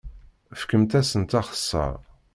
Fkemt-asent 0.61 1.37
axeṣṣar! 1.39 1.97